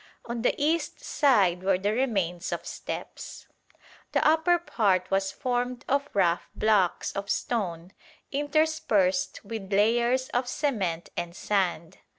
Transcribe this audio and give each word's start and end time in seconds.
On 0.25 0.41
the 0.41 0.55
east 0.57 0.99
side 1.05 1.61
were 1.61 1.77
the 1.77 1.93
remains 1.93 2.51
of 2.51 2.65
steps. 2.65 3.45
The 4.13 4.27
upper 4.27 4.57
part 4.57 5.11
was 5.11 5.31
formed 5.31 5.85
of 5.87 6.09
rough 6.15 6.49
blocks 6.55 7.11
of 7.11 7.29
stone 7.29 7.93
interspersed 8.31 9.45
with 9.45 9.71
layers 9.71 10.29
of 10.29 10.47
cement 10.47 11.09
and 11.15 11.35
sand. 11.35 11.99